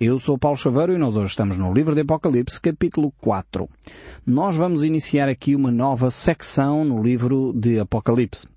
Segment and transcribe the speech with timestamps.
[0.00, 3.68] Eu sou Paulo Chaveiro e nós hoje estamos no livro de Apocalipse, capítulo 4.
[4.26, 8.48] Nós vamos iniciar aqui uma nova secção no livro de Apocalipse.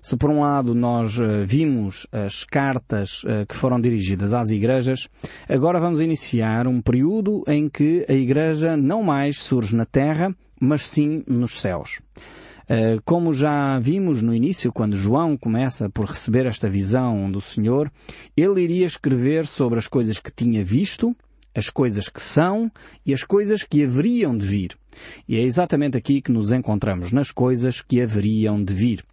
[0.00, 5.06] Se por um lado nós uh, vimos as cartas uh, que foram dirigidas às igrejas,
[5.46, 10.88] agora vamos iniciar um período em que a igreja não mais surge na terra, mas
[10.88, 12.00] sim nos céus.
[12.68, 17.92] Uh, como já vimos no início, quando João começa por receber esta visão do Senhor,
[18.36, 21.16] ele iria escrever sobre as coisas que tinha visto,
[21.54, 22.70] as coisas que são
[23.04, 24.76] e as coisas que haveriam de vir.
[25.28, 29.04] E é exatamente aqui que nos encontramos, nas coisas que haveriam de vir.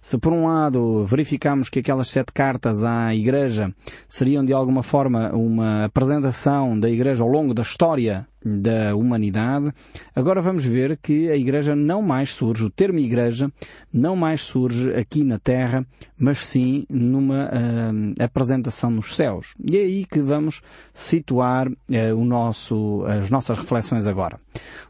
[0.00, 3.74] Se por um lado verificamos que aquelas sete cartas à Igreja
[4.08, 9.72] seriam de alguma forma uma apresentação da Igreja ao longo da história da humanidade,
[10.14, 13.50] agora vamos ver que a Igreja não mais surge, o termo Igreja
[13.92, 15.84] não mais surge aqui na Terra,
[16.16, 19.54] mas sim numa uh, apresentação nos céus.
[19.58, 20.62] E é aí que vamos
[20.94, 21.74] situar uh,
[22.16, 24.38] o nosso, as nossas reflexões agora.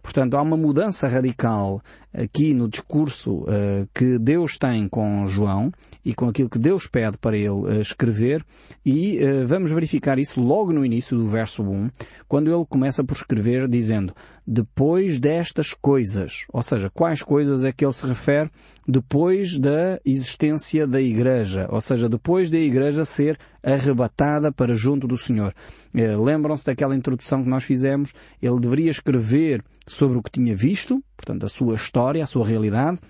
[0.02, 1.80] Portanto, há uma mudança radical
[2.16, 5.70] aqui no discurso uh, que Deus tem com João
[6.04, 8.44] e com aquilo que Deus pede para ele uh, escrever.
[8.84, 11.90] E uh, vamos verificar isso logo no início do verso 1,
[12.26, 14.14] quando ele começa por escrever dizendo
[14.46, 16.46] depois destas coisas.
[16.52, 18.50] Ou seja, quais coisas é que ele se refere
[18.86, 21.66] depois da existência da Igreja.
[21.70, 25.52] Ou seja, depois da Igreja ser arrebatada para junto do Senhor.
[25.92, 28.12] Eh, lembram-se daquela introdução que nós fizemos?
[28.40, 33.00] Ele deveria escrever sobre o que tinha visto, portanto, a sua história, a sua realidade,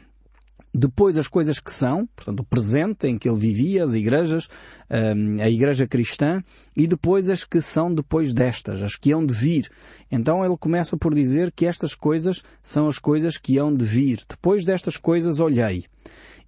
[0.77, 4.48] depois as coisas que são, portanto o presente em que ele vivia, as igrejas,
[4.91, 6.42] hum, a igreja cristã,
[6.77, 9.70] e depois as que são depois destas, as que hão de vir.
[10.10, 14.20] Então ele começa por dizer que estas coisas são as coisas que hão de vir.
[14.28, 15.84] Depois destas coisas olhei.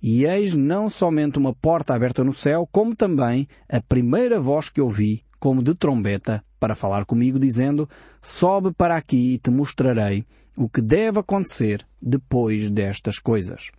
[0.01, 4.81] E eis não somente uma porta aberta no céu, como também a primeira voz que
[4.81, 7.89] ouvi, como de trombeta, para falar comigo, dizendo,
[8.21, 10.25] sobe para aqui e te mostrarei
[10.59, 13.71] o que deve acontecer depois destas coisas.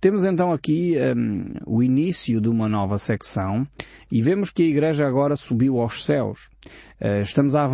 [0.00, 3.66] Temos então aqui um, o início de uma nova secção
[4.10, 6.50] e vemos que a Igreja agora subiu aos céus.
[7.00, 7.64] Uh, estamos a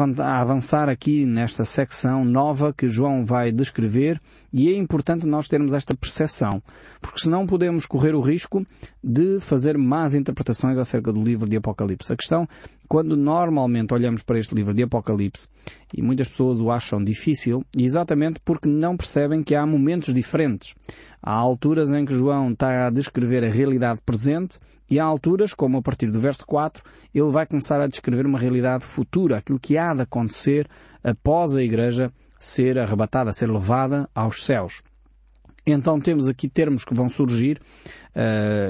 [0.41, 4.21] avançar aqui nesta secção nova que João vai descrever
[4.53, 6.63] e é importante nós termos esta percepção,
[7.01, 8.67] porque senão podemos correr o risco
[9.05, 12.13] de fazer más interpretações acerca do livro de Apocalipse.
[12.13, 12.49] A questão,
[12.89, 15.47] quando normalmente olhamos para este livro de Apocalipse,
[15.95, 20.75] e muitas pessoas o acham difícil, exatamente porque não percebem que há momentos diferentes.
[21.23, 24.59] Há alturas em que João está a descrever a realidade presente
[24.89, 26.83] e há alturas, como a partir do verso 4,
[27.15, 30.69] ele vai começar a descrever uma realidade futura, aquilo que há de acontecer
[31.03, 34.83] após a Igreja ser arrebatada, ser levada aos céus.
[35.67, 37.61] Então temos aqui termos que vão surgir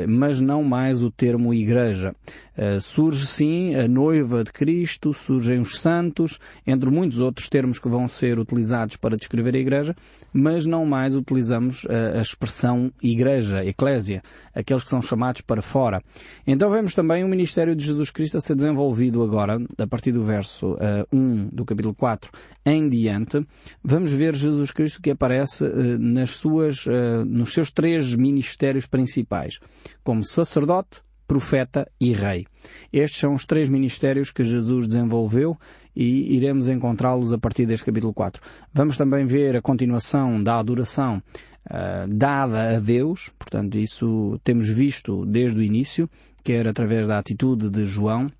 [0.08, 2.14] mas não mais o termo igreja.
[2.60, 7.88] Uh, surge sim a noiva de Cristo, surgem os santos, entre muitos outros termos que
[7.88, 9.96] vão ser utilizados para descrever a igreja,
[10.30, 14.22] mas não mais utilizamos uh, a expressão igreja, eclésia,
[14.54, 16.02] aqueles que são chamados para fora.
[16.46, 20.22] Então vemos também o ministério de Jesus Cristo a ser desenvolvido agora, a partir do
[20.22, 20.76] verso
[21.10, 22.30] 1 do capítulo 4
[22.66, 23.46] em diante,
[23.82, 25.64] vamos ver Jesus Cristo que aparece
[25.98, 26.84] nas suas,
[27.26, 29.60] nos seus três ministérios principais principais,
[30.02, 32.44] como sacerdote, profeta e rei.
[32.92, 35.56] Estes são os três ministérios que Jesus desenvolveu
[35.94, 38.42] e iremos encontrá-los a partir deste capítulo 4.
[38.74, 41.22] Vamos também ver a continuação da adoração
[41.66, 46.10] uh, dada a Deus, portanto isso temos visto desde o início,
[46.42, 48.30] quer através da atitude de João,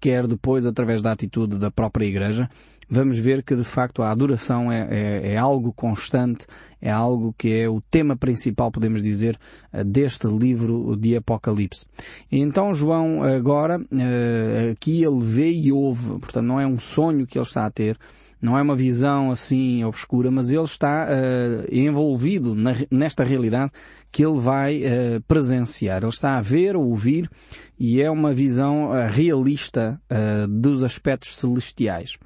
[0.00, 2.48] quer depois através da atitude da própria Igreja,
[2.88, 6.46] vamos ver que de facto a adoração é, é, é, algo constante,
[6.80, 9.38] é algo que é o tema principal, podemos dizer,
[9.72, 11.86] eh, deste livro de Apocalipse.
[12.30, 17.38] Então João agora, eh, aqui ele vê e ouve, portanto não é um sonho que
[17.38, 17.98] ele está a ter,
[18.40, 22.54] não é uma visão assim obscura, mas ele está uh, envolvido
[22.90, 23.72] nesta realidade
[24.16, 25.98] que ele vai uh, presenciar.
[25.98, 27.30] Ele está a ver, a ouvir,
[27.78, 30.00] e é uma visão uh, realista
[30.48, 32.16] dos aspectos celestiais.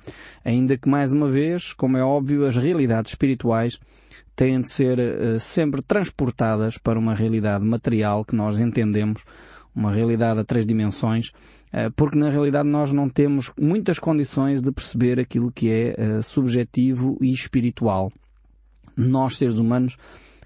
[0.44, 3.80] Ainda que, mais uma vez, como é óbvio, as realidades espirituais
[4.36, 5.00] têm de ser
[5.40, 9.24] sempre transportadas para uma realidade material que nós entendemos,
[9.74, 11.32] uma realidade a três dimensões,
[11.96, 17.32] porque na realidade nós não temos muitas condições de perceber aquilo que é subjetivo e
[17.32, 18.12] espiritual.
[18.96, 19.96] Nós, seres humanos,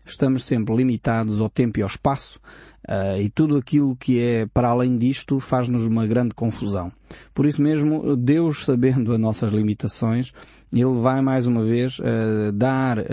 [0.06, 2.40] estamos sempre limitados ao tempo e ao espaço,
[2.86, 6.92] Uh, e tudo aquilo que é para além disto faz-nos uma grande confusão.
[7.32, 10.32] Por isso mesmo, Deus, sabendo as nossas limitações,
[10.70, 13.04] Ele vai mais uma vez uh, dar uh,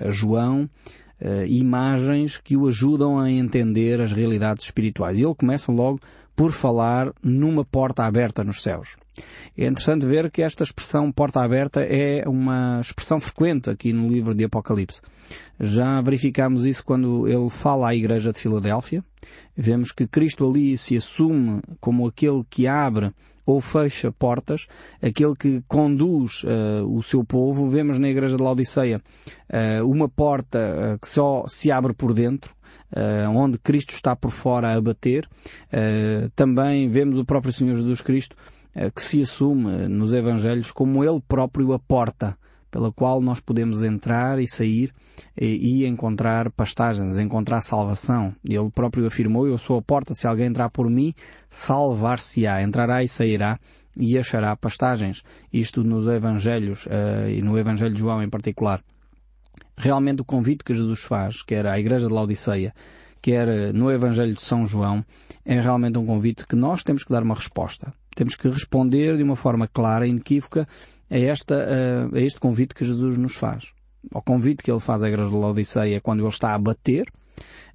[0.00, 0.68] a João
[1.48, 5.18] imagens que o ajudam a entender as realidades espirituais.
[5.18, 5.98] E ele começa logo
[6.36, 8.96] por falar numa porta aberta nos céus.
[9.56, 14.34] É interessante ver que esta expressão porta aberta é uma expressão frequente aqui no livro
[14.34, 15.00] de Apocalipse.
[15.58, 19.02] Já verificamos isso quando ele fala à igreja de Filadélfia.
[19.56, 23.12] Vemos que Cristo ali se assume como aquele que abre
[23.48, 24.66] ou fecha portas,
[25.00, 27.70] aquele que conduz uh, o seu povo.
[27.70, 29.00] Vemos na igreja de Laodiceia
[29.48, 32.54] uh, uma porta uh, que só se abre por dentro,
[33.34, 35.28] onde Cristo está por fora a bater.
[36.34, 38.34] também vemos o próprio Senhor Jesus Cristo
[38.94, 42.36] que se assume nos Evangelhos como Ele próprio a porta
[42.70, 44.92] pela qual nós podemos entrar e sair
[45.36, 48.34] e, e, encontrar pastagens, encontrar salvação.
[48.44, 51.14] Ele próprio afirmou, eu sou a porta, se alguém entrar por mim,
[51.48, 53.58] salvar-se-á, entrará e sairá
[53.96, 55.22] e achará pastagens.
[55.52, 58.82] Isto nos Evangelhos uh, e no Evangelho de João em particular.
[59.76, 62.74] Realmente o convite que Jesus faz, quer à Igreja de Laodiceia,
[63.22, 65.04] quer eh, no Evangelho de São João,
[65.44, 67.92] é realmente um convite que nós temos que dar uma resposta.
[68.18, 70.66] Temos que responder de uma forma clara e inequívoca
[71.08, 73.72] a, esta, a este convite que Jesus nos faz.
[74.12, 77.06] O convite que ele faz à igreja de Laodiceia quando ele está a bater,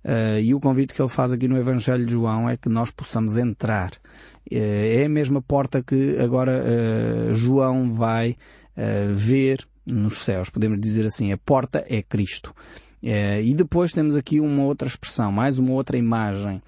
[0.04, 2.92] uh, e o convite que ele faz aqui no Evangelho de João é que nós
[2.92, 3.92] possamos entrar.
[4.52, 8.36] Uh, é a mesma porta que agora uh, João vai
[9.14, 10.50] ver nos céus.
[10.50, 12.54] Podemos dizer assim, a porta é Cristo.
[13.04, 16.62] E depois temos aqui uma outra expressão, mais uma outra imagem.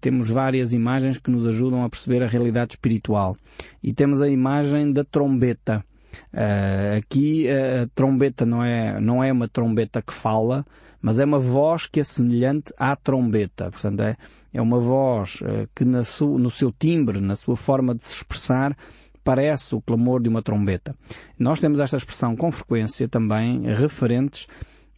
[0.00, 3.36] temos várias imagens que nos ajudam a perceber a realidade espiritual.
[3.82, 5.84] E temos a imagem da trombeta.
[6.32, 10.64] Uh, aqui a trombeta não é, não é uma trombeta que fala,
[11.00, 13.70] mas é uma voz que é semelhante à trombeta.
[13.70, 14.16] Portanto, é,
[14.52, 15.42] é uma voz
[15.74, 18.76] que su, no seu timbre, na sua forma de se expressar,
[19.22, 20.94] parece o clamor de uma trombeta.
[21.38, 24.46] Nós temos esta expressão com frequência também referentes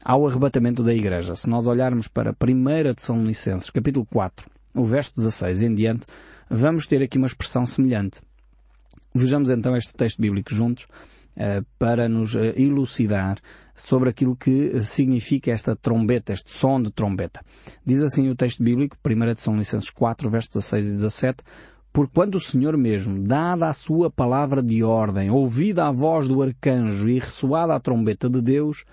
[0.08, 1.36] ao arrebatamento da Igreja.
[1.36, 5.74] Se nós olharmos para a primeira de São Licenses, capítulo 4, o verso 16 em
[5.74, 6.06] diante,
[6.48, 8.22] vamos ter aqui uma expressão semelhante.
[9.14, 10.84] Vejamos então este texto bíblico juntos
[11.36, 13.36] uh, para nos uh, elucidar
[13.74, 17.42] sobre aquilo que significa esta trombeta, este som de trombeta.
[17.84, 21.44] Diz assim o texto bíblico, 1 de São Licenses 4, versos 16 e 17,
[21.92, 26.40] por quando o Senhor mesmo, dada a sua palavra de ordem, ouvida a voz do
[26.40, 28.86] arcanjo e ressoada a trombeta de Deus,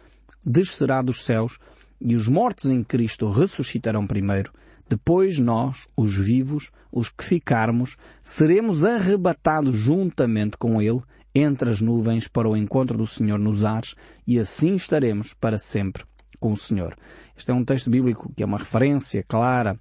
[0.46, 1.58] descerá dos céus,
[2.00, 4.52] e os mortos em Cristo ressuscitarão primeiro.
[4.88, 11.02] Depois nós, os vivos, os que ficarmos, seremos arrebatados juntamente com Ele
[11.34, 13.96] entre as nuvens para o encontro do Senhor nos ares
[14.26, 16.04] e assim estaremos para sempre
[16.40, 16.96] com o Senhor.
[17.36, 19.74] Este é um texto bíblico que é uma referência clara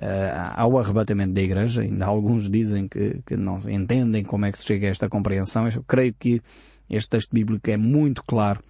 [0.00, 1.82] uh, ao arrebatamento da Igreja.
[1.82, 5.68] Ainda alguns dizem que, que não entendem como é que se chega a esta compreensão.
[5.68, 6.40] Eu creio que
[6.88, 8.62] este texto bíblico é muito claro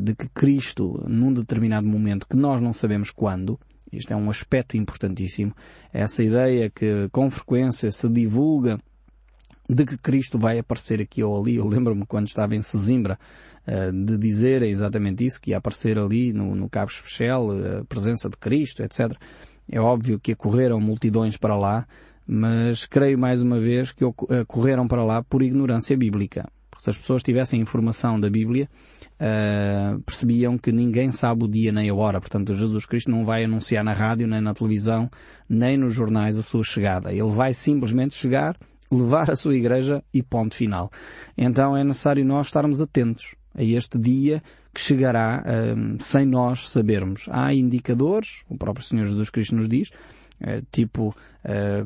[0.00, 3.58] de que Cristo, num determinado momento que nós não sabemos quando,
[3.92, 5.54] isto é um aspecto importantíssimo.
[5.92, 8.78] Essa ideia que com frequência se divulga
[9.68, 11.56] de que Cristo vai aparecer aqui ou ali.
[11.56, 13.18] Eu lembro-me quando estava em Sesimbra
[13.66, 17.84] eh, de dizer exatamente isso, que ia aparecer ali no, no Cabo Especial, eh, a
[17.84, 19.14] presença de Cristo, etc.
[19.70, 21.86] É óbvio que correram multidões para lá,
[22.26, 24.04] mas creio mais uma vez que
[24.46, 26.48] correram para lá por ignorância bíblica.
[26.70, 28.68] Porque se as pessoas tivessem informação da Bíblia,
[29.22, 32.20] uh, percebiam que ninguém sabe o dia nem a hora.
[32.20, 35.08] Portanto, Jesus Cristo não vai anunciar na rádio, nem na televisão,
[35.48, 37.12] nem nos jornais a sua chegada.
[37.12, 38.56] Ele vai simplesmente chegar,
[38.90, 40.90] levar a sua igreja e ponto final.
[41.38, 44.42] Então é necessário nós estarmos atentos a este dia
[44.74, 47.28] que chegará uh, sem nós sabermos.
[47.30, 49.90] Há indicadores, o próprio Senhor Jesus Cristo nos diz,
[50.40, 51.14] uh, tipo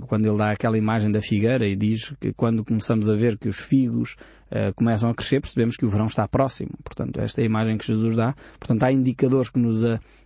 [0.07, 3.49] quando ele dá aquela imagem da figueira e diz que quando começamos a ver que
[3.49, 4.16] os figos
[4.50, 6.71] uh, começam a crescer, percebemos que o verão está próximo.
[6.83, 8.35] Portanto, esta é a imagem que Jesus dá.
[8.59, 9.81] Portanto, há indicadores que nos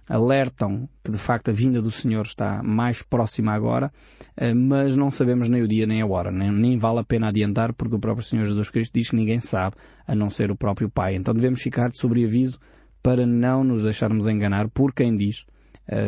[0.08, 3.92] alertam que de facto a vinda do Senhor está mais próxima agora,
[4.36, 6.30] uh, mas não sabemos nem o dia nem a hora.
[6.30, 9.40] Nem, nem vale a pena adiantar porque o próprio Senhor Jesus Cristo diz que ninguém
[9.40, 11.14] sabe a não ser o próprio Pai.
[11.14, 12.58] Então devemos ficar de sobreaviso
[13.02, 15.46] para não nos deixarmos enganar por quem diz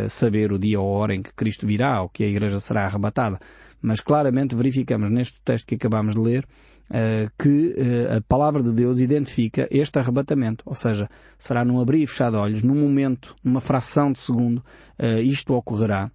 [0.09, 2.85] saber o dia ou a hora em que Cristo virá ou que a Igreja será
[2.85, 3.41] arrebatada.
[3.81, 6.47] Mas claramente verificamos neste texto que acabamos de ler
[7.39, 10.63] que uh, a palavra de Deus identifica este arrebatamento.
[10.67, 11.09] Ou seja,
[11.39, 15.55] será num abrir e fechar de olhos, num momento, numa fração de segundo, uh, isto
[15.55, 16.11] ocorrerá.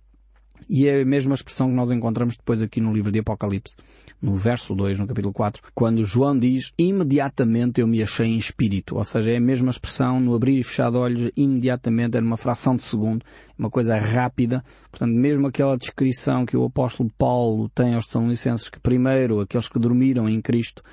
[0.69, 3.75] E é a mesma expressão que nós encontramos depois aqui no livro de Apocalipse,
[4.21, 8.95] no verso 2, no capítulo 4, quando João diz, imediatamente eu me achei em espírito.
[8.95, 12.37] Ou seja, é a mesma expressão no abrir e fechar de olhos, imediatamente, é numa
[12.37, 13.23] fração de segundo,
[13.57, 14.63] uma coisa rápida.
[14.89, 19.67] Portanto, mesmo aquela descrição que o apóstolo Paulo tem aos São Licenses, que primeiro, aqueles
[19.67, 20.83] que dormiram em Cristo,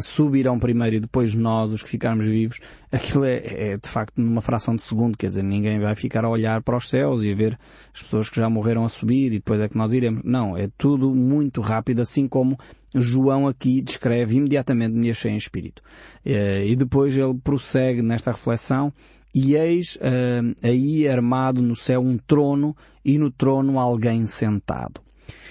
[0.00, 2.60] subirão primeiro e depois nós, os que ficarmos vivos,
[2.90, 6.28] aquilo é, é, de facto numa fração de segundo, quer dizer, ninguém vai ficar a
[6.28, 7.58] olhar para os céus e a ver
[7.94, 10.22] as pessoas que já morreram a subir e depois é que nós iremos.
[10.24, 12.58] Não, é tudo muito rápido, assim como
[12.94, 15.82] João aqui descreve imediatamente me achei em espírito.
[16.24, 18.92] Eh, e depois ele prossegue nesta reflexão
[19.34, 25.00] e eis uh, aí armado no céu um trono e no trono alguém sentado.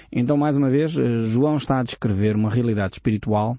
[0.09, 3.57] Então, mais uma vez, eh, João está a descrever uma realidade espiritual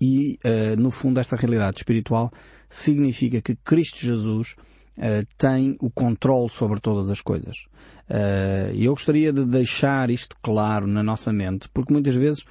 [0.00, 2.30] e, uh, no fundo, esta realidade espiritual
[2.68, 4.54] significa que Cristo Jesus
[4.96, 7.66] uh, tem o controle sobre todas as coisas.
[8.72, 12.42] E eu gostaria de deixar isto claro na nossa mente, porque muitas vezes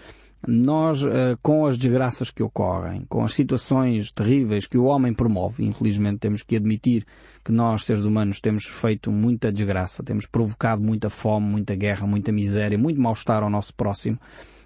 [0.46, 5.66] nós, eh, com as desgraças que ocorrem, com as situações terríveis que o homem promove,
[5.66, 7.06] infelizmente temos que admitir
[7.44, 12.32] que nós, seres humanos, temos feito muita desgraça, temos provocado muita fome, muita guerra, muita
[12.32, 14.57] miséria, muito mal-estar ao nosso próximo, eh,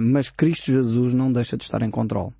[0.00, 2.32] mas Cristo Jesus não deixa de estar em controle.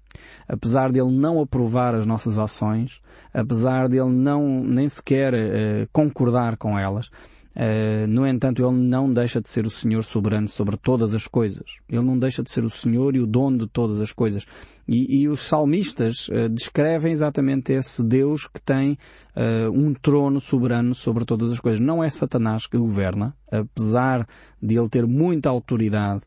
[0.49, 3.00] Apesar de Ele não aprovar as nossas ações,
[3.32, 7.11] apesar de Ele não nem sequer eh, concordar com elas,
[7.56, 11.78] Uh, no entanto, ele não deixa de ser o Senhor soberano sobre todas as coisas.
[11.88, 14.44] Ele não deixa de ser o Senhor e o dono de todas as coisas.
[14.88, 18.99] E, e os salmistas uh, descrevem exatamente esse Deus que tem
[19.37, 21.78] uh, um trono soberano sobre todas as coisas.
[21.78, 24.26] Não é Satanás que governa, apesar
[24.61, 26.23] de ele ter muita autoridade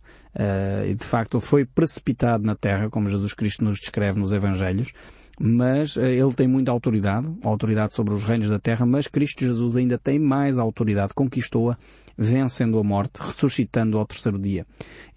[0.86, 4.94] e de facto ele foi precipitado na terra, como Jesus Cristo nos descreve nos Evangelhos
[5.40, 9.76] mas uh, ele tem muita autoridade, autoridade sobre os reinos da terra, mas Cristo Jesus
[9.76, 11.78] ainda tem mais autoridade, conquistou-a,
[12.18, 14.66] vencendo a morte, ressuscitando ao terceiro dia.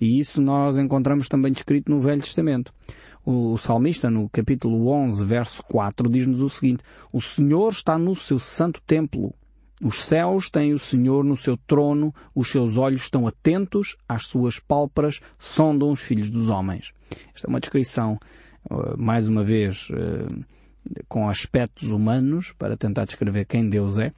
[0.00, 2.73] E isso nós encontramos também descrito no Velho Testamento.
[3.25, 8.39] O, salmista, no capítulo 11, verso 4, diz-nos o seguinte, O Senhor está no seu
[8.39, 9.35] santo templo.
[9.83, 14.59] Os céus têm o Senhor no seu trono, os seus olhos estão atentos, às suas
[14.59, 16.93] pálpebras sondam os filhos dos homens.
[17.35, 18.50] Esta é uma descrição eh,
[18.97, 20.45] mais uma vez, eh,
[21.09, 24.12] com aspectos humanos para tentar descrever quem Deus é.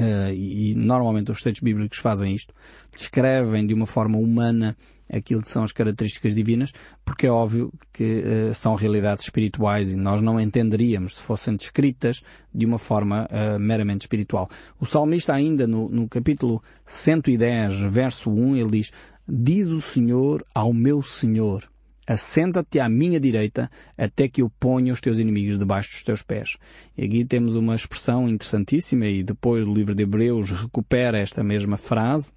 [0.00, 2.52] Uh, e normalmente os textos bíblicos fazem isto,
[2.92, 4.76] descrevem de uma forma humana
[5.08, 6.72] aquilo que são as características divinas,
[7.04, 12.22] porque é óbvio que uh, são realidades espirituais e nós não entenderíamos se fossem descritas
[12.52, 13.28] de uma forma
[13.60, 14.48] meramente espiritual.
[14.80, 18.90] O salmista ainda no, no capítulo 110, verso 1, ele diz,
[19.28, 21.68] Diz o Senhor ao meu Senhor,
[22.06, 26.58] Assenta-te à minha direita até que eu ponha os teus inimigos debaixo dos teus pés.
[26.96, 31.76] E aqui temos uma expressão interessantíssima e depois o livro de Hebreus recupera esta mesma
[31.78, 32.32] frase,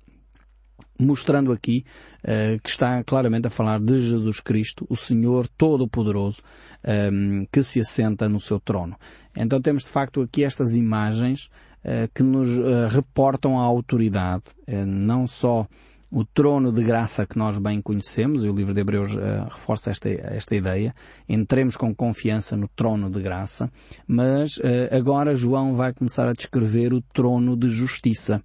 [0.99, 1.83] mostrando aqui
[2.23, 6.41] uh, que está claramente a falar de Jesus Cristo, o Senhor Todo-Poderoso,
[6.83, 8.95] um, ehm, que se assenta no seu trono.
[9.35, 11.49] Então temos de facto aqui estas imagens
[11.83, 14.43] uh, que nos uh, reportam a autoridade,
[14.87, 15.67] não só
[16.09, 19.91] o trono de graça que nós bem conhecemos, e o livro de Hebreus uh, reforça
[19.91, 20.95] esta, esta ideia,
[21.27, 23.69] entremos com confiança no trono de graça,
[24.07, 24.61] mas uh,
[24.91, 28.41] agora João vai começar a descrever o trono de justiça.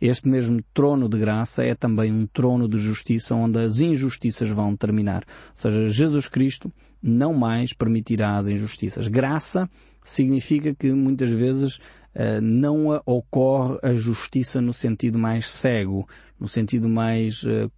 [0.00, 4.76] Este mesmo trono de graça é também um trono de justiça onde as injustiças vão
[4.76, 5.24] terminar.
[5.26, 6.72] Ou seja, Jesus Cristo
[7.02, 9.08] não mais permitirá as injustiças.
[9.08, 9.68] Graça
[10.04, 11.80] significa que muitas vezes
[12.40, 16.08] não ocorre a justiça no sentido mais cego,
[16.40, 17.70] no sentido mais uh,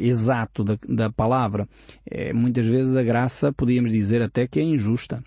[0.00, 1.68] exato da, da palavra.
[2.10, 5.22] É, muitas vezes a graça, podíamos dizer até que é injusta.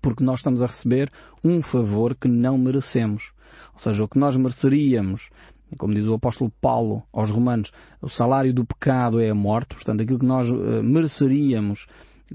[0.00, 1.10] Porque nós estamos a receber
[1.44, 3.32] um favor que não merecemos.
[3.72, 5.30] Ou seja, o que nós mereceríamos
[5.78, 10.02] como diz o apóstolo Paulo aos Romanos, o salário do pecado é a morte, portanto,
[10.02, 11.86] aquilo que nós uh, mereceríamos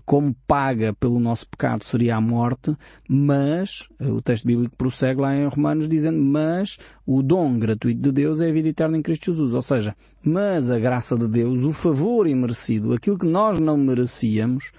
[0.06, 2.76] como paga pelo nosso pecado seria a morte,
[3.08, 8.12] mas, eh, o texto bíblico prossegue lá em Romanos dizendo, mas o dom gratuito de
[8.12, 9.54] Deus é a vida eterna em Cristo Jesus.
[9.54, 14.72] Ou seja, mas a graça de Deus, o favor imerecido, aquilo que nós não merecíamos,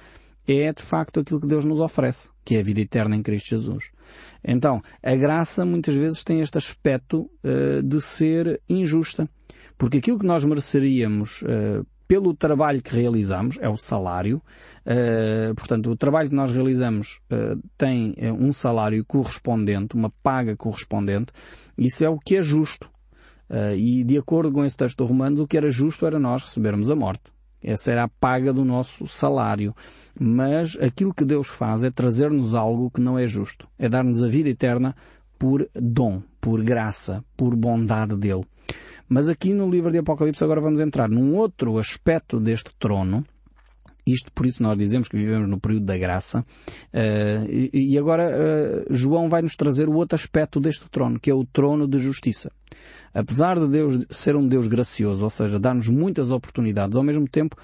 [0.46, 3.50] é de facto aquilo que Deus nos oferece, que é a vida eterna em Cristo
[3.50, 3.90] Jesus.
[4.42, 9.28] Então, a graça muitas vezes tem este aspecto uh, de ser injusta.
[9.76, 14.42] Porque aquilo que nós mereceríamos uh, pelo trabalho que realizamos, é o salário.
[14.86, 20.56] Uh, portanto, o trabalho que nós realizamos uh, tem uh, um salário correspondente, uma paga
[20.56, 21.30] correspondente.
[21.76, 22.90] Isso é o que é justo.
[23.76, 26.96] e de acordo com esse texto romano, o que era justo era nós recebermos a
[26.96, 27.30] morte.
[27.62, 29.74] Essa era a paga do nosso salário.
[30.18, 33.68] Mas aquilo que Deus faz é trazer-nos algo que não é justo.
[33.78, 34.94] É dar-nos a vida eterna
[35.38, 38.44] por dom, por graça, por bondade dele.
[39.08, 43.24] Mas aqui no livro de Apocalipse agora vamos entrar num outro aspecto deste trono,
[44.06, 46.40] isto por isso nós dizemos que vivemos no período da graça.
[46.92, 51.30] Uh, e, e, agora uh, João vai nos trazer o outro aspecto deste trono, que
[51.30, 52.50] é o trono de justiça.
[53.12, 57.56] Apesar de Deus ser um Deus gracioso, ou seja, dar-nos muitas oportunidades, ao mesmo tempo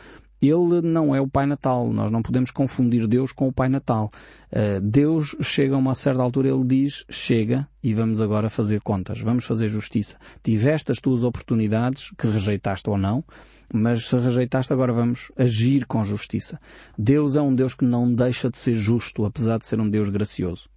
[0.48, 1.92] Ele não é o Pai Natal.
[1.92, 4.08] Nós não podemos confundir Deus com o Pai Natal.
[4.50, 9.20] Uh, Deus chega a uma certa altura, Ele diz, chega e vamos agora fazer contas.
[9.20, 10.16] Vamos fazer justiça.
[10.42, 13.24] Tiveste as tuas oportunidades, que rejeitaste ou não,
[13.72, 16.60] mas se rejeitaste agora vamos agir com justiça.
[16.96, 20.08] Deus é um Deus que não deixa de ser justo, apesar de ser um Deus
[20.08, 20.68] gracioso.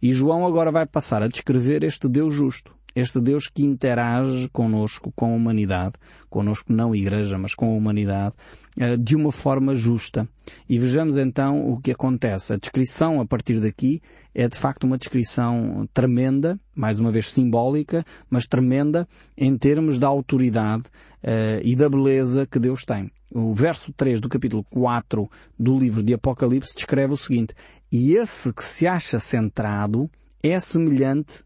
[0.00, 2.74] E João agora vai passar a descrever este Deus justo.
[2.94, 5.94] Este Deus que interage conosco, com a humanidade,
[6.30, 8.34] conosco não igreja, mas com a humanidade,
[8.78, 10.28] eh, de uma forma justa.
[10.68, 12.52] E vejamos então o que acontece.
[12.52, 14.00] A descrição a partir daqui
[14.34, 20.08] é de facto uma descrição tremenda, mais uma vez simbólica, mas tremenda em termos da
[20.08, 20.84] autoridade
[21.22, 23.10] uh, e da beleza que Deus tem.
[23.30, 27.54] O verso 3 do capítulo 4 do livro de Apocalipse descreve o seguinte:
[27.90, 30.10] E esse que se acha centrado
[30.42, 31.44] é semelhante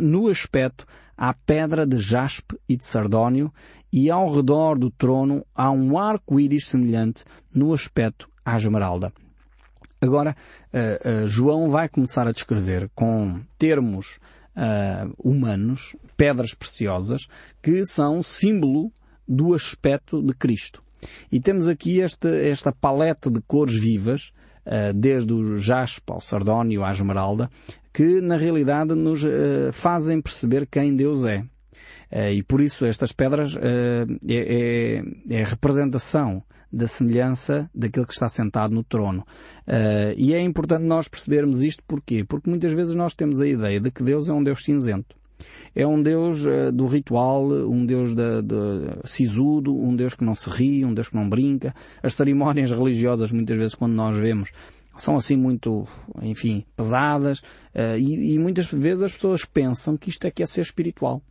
[0.00, 3.52] no aspecto à pedra de jaspe e de sardónio,
[3.92, 9.12] e ao redor do trono há um arco-íris semelhante no aspecto à esmeralda.
[10.00, 10.36] Agora,
[10.72, 14.18] uh, uh, João vai começar a descrever com termos
[14.56, 17.26] uh, humanos, pedras preciosas,
[17.60, 18.92] que são símbolo
[19.26, 20.82] do aspecto de Cristo.
[21.32, 24.32] E temos aqui esta, esta paleta de cores vivas,
[24.96, 27.48] desde o jaspe ao sardónio à esmeralda,
[27.92, 31.44] que na realidade nos uh, fazem perceber quem Deus é.
[32.10, 33.58] Uh, e por isso estas pedras uh,
[34.26, 35.02] é, é,
[35.40, 36.42] é, representação
[36.72, 39.26] da semelhança daquele que está sentado no trono.
[40.18, 42.24] e é importante nós percebermos isto porquê?
[42.28, 45.16] Porque muitas vezes nós temos a ideia de que Deus é um Deus cinzento.
[45.74, 50.50] É um Deus do ritual, um Deus de, de sisudo, um Deus que não se
[50.50, 51.74] ri, um Deus que não brinca.
[52.02, 54.52] As cerimónias religiosas, muitas vezes, quando nós vemos
[54.98, 55.86] são assim muito,
[56.22, 60.46] enfim, pesadas uh, e, e, muitas vezes as pessoas pensam que isto é que é
[60.46, 61.22] ser espiritual.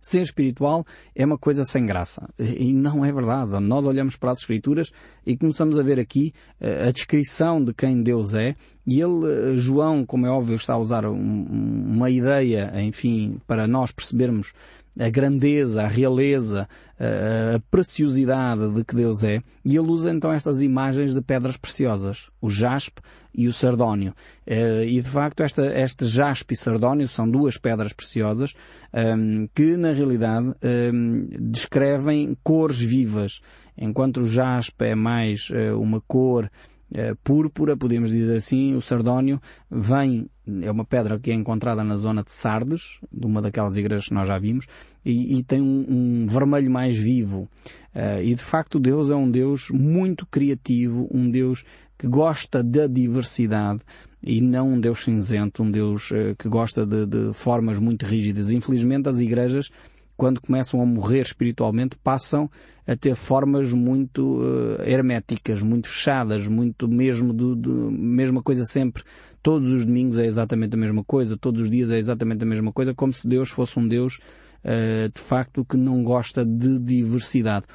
[0.00, 2.28] Ser espiritual é uma coisa sem graça.
[2.38, 3.58] E não é verdade.
[3.58, 4.92] Nós olhamos para as Escrituras
[5.26, 8.54] e começamos a ver aqui uh, a descrição de quem Deus é.
[8.86, 13.66] E ele, uh, João, como é óbvio, está a usar um, uma ideia, enfim, para
[13.66, 14.52] nós percebermos
[14.98, 20.60] a grandeza, a realeza, a preciosidade de que Deus é, e ele usa então estas
[20.60, 23.00] imagens de pedras preciosas, o jaspe
[23.34, 24.12] e o sardónio.
[24.44, 28.52] Eh, e de facto esta, este jaspe e sardónio são duas pedras preciosas
[28.92, 33.40] ehm, que na realidade ehm, descrevem cores vivas,
[33.76, 36.50] enquanto o jaspe é mais eh, uma cor
[36.92, 40.28] eh, púrpura, podemos dizer assim, o sardónio vem,
[40.62, 44.14] é uma pedra que é encontrada na zona de Sardes, de uma daquelas igrejas que
[44.14, 44.66] nós já vimos,
[45.04, 47.48] e, e tem um, um, vermelho mais vivo.
[47.94, 51.64] Uh, e de facto Deus é um Deus muito criativo, um Deus
[51.98, 53.80] que gosta da diversidade
[54.22, 58.50] e não um Deus cinzento, um Deus uh, que gosta de, de formas muito rígidas.
[58.50, 59.70] Infelizmente as igrejas
[60.18, 62.50] quando começam a morrer espiritualmente, passam
[62.84, 67.54] a ter formas muito uh, herméticas, muito fechadas, muito mesmo do,
[67.92, 69.04] mesma coisa sempre.
[69.40, 72.72] Todos os domingos é exatamente a mesma coisa, todos os dias é exatamente a mesma
[72.72, 74.18] coisa, como se Deus fosse um Deus
[74.64, 77.66] uh, de facto que não gosta de diversidade.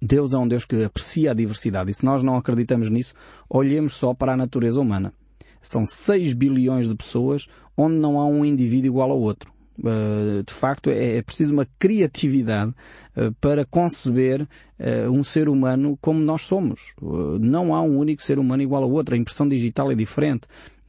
[0.00, 3.12] Deus é um Deus que aprecia a diversidade e se nós não acreditamos nisso,
[3.50, 5.12] olhemos só para a natureza humana.
[5.60, 7.46] São 6 bilhões de pessoas
[7.76, 9.59] onde não há um indivíduo igual ao outro.
[9.82, 12.74] Uh, de facto, é, é, preciso uma criatividade
[13.16, 16.94] uh, para conceber uh, um ser humano como nós somos.
[17.40, 19.14] não há um único ser humano igual ao outro.
[19.14, 20.42] A impressão digital é diferente.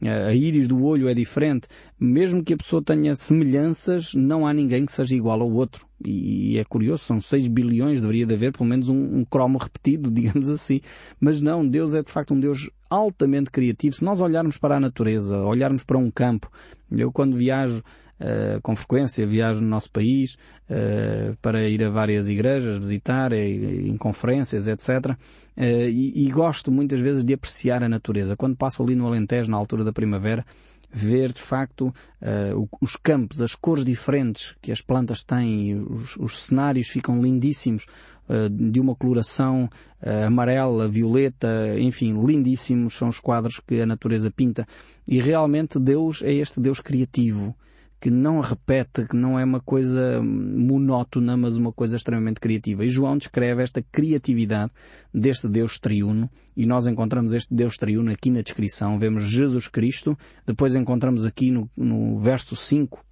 [0.04, 1.68] A íris do olho é diferente.
[1.98, 5.86] Mesmo que a pessoa tenha semelhanças, não há ninguém que seja igual ao outro.
[6.04, 10.10] E é curioso, são 6 bilhões, deveria de haver pelo menos um, um cromo repetido,
[10.12, 10.80] digamos assim.
[11.20, 13.94] Mas não, Deus é de facto um Deus altamente criativo.
[13.94, 16.50] Se nós olharmos para a natureza, olharmos para um campo,
[16.90, 17.80] eu quando viajo
[18.22, 20.36] uh, com frequência, viajo no nosso país
[20.70, 25.16] uh, para ir a várias igrejas, visitar em, em conferências, etc.
[25.54, 28.34] Eh, e, e, gosto muitas vezes de apreciar a natureza.
[28.36, 30.46] Quando passo ali no Alentejo, na altura da primavera,
[30.90, 31.92] ver de facto
[32.80, 37.86] os campos, as cores diferentes que as plantas têm, os, os cenários ficam lindíssimos,
[38.50, 39.68] de uma coloração
[40.26, 44.66] amarela, violeta, enfim, lindíssimos são os quadros que a natureza pinta.
[45.06, 47.54] E realmente Deus é este Deus criativo
[48.02, 52.84] que não repete, que não é uma coisa monótona, mas uma coisa extremamente criativa.
[52.84, 54.72] E João descreve esta criatividade
[55.14, 58.98] deste Deus triuno, e nós encontramos este Deus triuno aqui na descrição.
[58.98, 63.11] Vemos Jesus Cristo, depois encontramos aqui no, no verso 5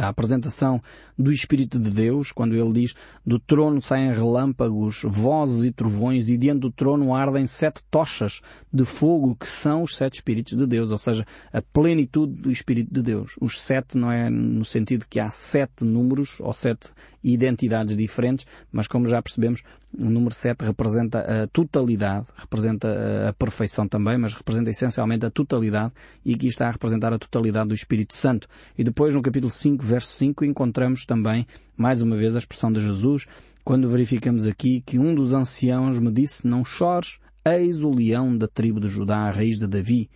[0.00, 0.82] a apresentação
[1.18, 6.36] do Espírito de Deus, quando ele diz, do trono saem relâmpagos, vozes e trovões, e
[6.38, 8.40] diante do trono ardem sete tochas
[8.72, 12.92] de fogo, que são os sete Espíritos de Deus, ou seja, a plenitude do Espírito
[12.92, 13.36] de Deus.
[13.40, 16.90] Os sete não é no sentido que há sete números, ou sete
[17.22, 19.62] identidades diferentes, mas como já percebemos,
[19.96, 25.92] o número 7 representa a totalidade, representa a perfeição também, mas representa essencialmente a totalidade
[26.24, 28.48] e aqui está a representar a totalidade do Espírito Santo.
[28.78, 32.80] E depois no capítulo 5, verso 5, encontramos também, mais uma vez, a expressão de
[32.80, 33.26] Jesus,
[33.64, 38.46] quando verificamos aqui que um dos anciãos me disse, não chores, eis o leão da
[38.46, 40.08] tribo de Judá, a raiz de Davi,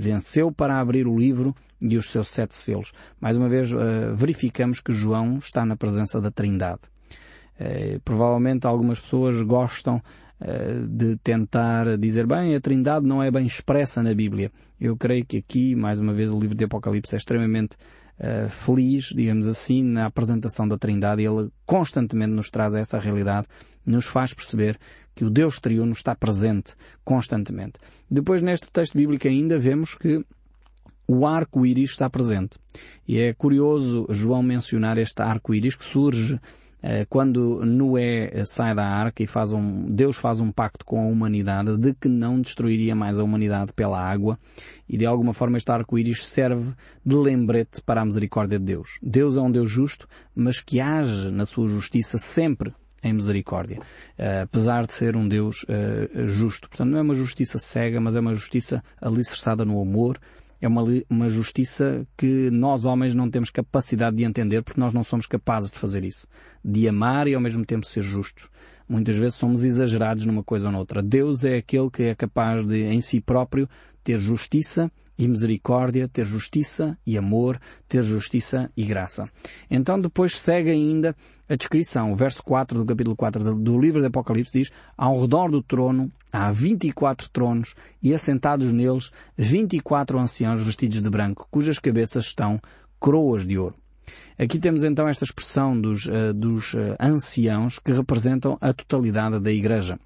[0.00, 2.92] venceu para abrir o livro e os seus sete selos.
[3.20, 6.80] Mais uma vez, uh, verificamos que João está na presença da Trindade.
[7.60, 9.96] Uh, provavelmente algumas pessoas gostam
[10.40, 14.50] uh, de tentar dizer, bem, a Trindade não é bem expressa na Bíblia.
[14.80, 17.76] Eu creio que aqui, mais uma vez, o livro de Apocalipse é extremamente
[18.50, 21.22] feliz, digamos assim, na apresentação da Trindade.
[21.22, 23.46] Ele constantemente nos traz essa realidade,
[23.84, 24.78] nos faz perceber
[25.14, 27.74] que o Deus triuno está presente constantemente.
[28.10, 30.24] Depois, neste texto bíblico ainda vemos que
[31.06, 32.58] o arco-íris está presente.
[33.06, 36.40] E é curioso João mencionar este arco-íris que surge
[36.82, 41.06] eh, quando Noé sai da arca e faz um, Deus faz um pacto com a
[41.06, 44.38] humanidade de que não destruiria mais a humanidade pela água
[44.88, 46.72] e de alguma forma este arco-íris serve
[47.04, 48.98] de lembrete para a misericórdia de Deus.
[49.02, 54.42] Deus é um Deus justo, mas que age na sua justiça sempre em misericórdia, uh,
[54.44, 56.68] apesar de ser um Deus uh, justo.
[56.68, 60.18] Portanto, não é uma justiça cega, mas é uma justiça alicerçada no amor,
[60.60, 65.02] é uma, uma justiça que nós homens não temos capacidade de entender porque nós não
[65.02, 66.26] somos capazes de fazer isso.
[66.62, 68.48] De amar e ao mesmo tempo ser justos.
[68.86, 71.02] Muitas vezes somos exagerados numa coisa ou noutra.
[71.02, 73.68] Deus é aquele que é capaz de, em si próprio,
[74.04, 79.28] ter justiça e misericórdia, ter justiça e amor, ter justiça e graça.
[79.70, 81.14] Então depois segue ainda
[81.46, 82.10] a descrição.
[82.10, 86.10] O verso 4 do capítulo 4 do livro de Apocalipse diz, ao redor do trono
[86.32, 92.58] há 24 tronos e assentados neles 24 anciãos vestidos de branco, cujas cabeças estão
[92.98, 93.74] coroas de ouro.
[94.38, 99.52] Aqui temos então esta expressão dos, uh, dos uh, anciãos que representam a totalidade da
[99.52, 99.98] Igreja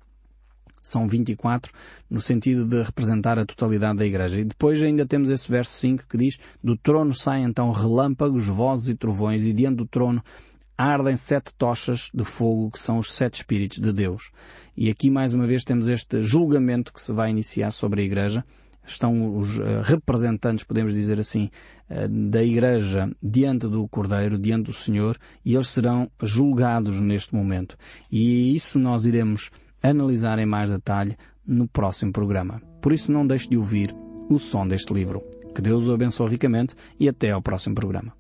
[0.85, 1.73] são 24,
[2.11, 4.39] no sentido de representar a totalidade da Igreja.
[4.39, 8.91] E depois ainda temos esse verso 5 que diz, do trono saem então relâmpagos, vozes
[8.91, 10.23] e trovões, e diante do trono
[10.77, 14.31] ardem sete tochas de fogo, que são os sete Espíritos de Deus.
[14.77, 18.45] E aqui mais uma vez temos este julgamento que se vai iniciar sobre a Igreja.
[18.87, 21.49] Estão os uh, representantes, podemos dizer assim,
[21.89, 27.79] uh, da Igreja diante do Cordeiro, diante do Senhor, e eles serão julgados neste momento.
[28.13, 29.51] E isso nós iremos
[29.91, 31.17] analisar em mais detalhe
[31.47, 32.63] no próximo programa.
[32.81, 33.95] Por isso não deixe de ouvir
[34.31, 35.23] o som deste livro.
[35.55, 38.15] Que Deus o abençoe ricamente e até ao próximo programa.